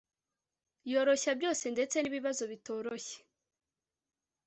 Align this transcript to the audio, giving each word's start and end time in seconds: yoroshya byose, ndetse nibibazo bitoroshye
yoroshya 0.91 1.31
byose, 1.39 1.63
ndetse 1.75 1.95
nibibazo 1.99 2.43
bitoroshye 2.51 3.17